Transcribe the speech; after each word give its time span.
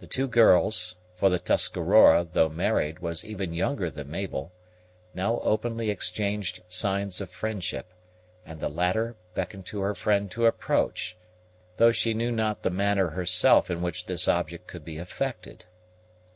The 0.00 0.08
two 0.08 0.26
girls, 0.26 0.96
for 1.14 1.30
the 1.30 1.38
Tuscarora, 1.38 2.24
though 2.32 2.48
married, 2.48 2.98
was 2.98 3.24
even 3.24 3.52
younger 3.54 3.88
than 3.88 4.10
Mabel, 4.10 4.52
now 5.14 5.38
openly 5.44 5.90
exchanged 5.90 6.64
signs 6.66 7.20
of 7.20 7.30
friendship, 7.30 7.92
and 8.44 8.58
the 8.58 8.68
latter 8.68 9.14
beckoned 9.36 9.64
to 9.66 9.78
her 9.82 9.94
friend 9.94 10.28
to 10.32 10.46
approach, 10.46 11.16
though 11.76 11.92
she 11.92 12.14
knew 12.14 12.32
not 12.32 12.64
the 12.64 12.70
manner 12.70 13.10
herself 13.10 13.70
in 13.70 13.80
which 13.80 14.06
this 14.06 14.26
object 14.26 14.66
could 14.66 14.84
be 14.84 14.98
effected. 14.98 15.66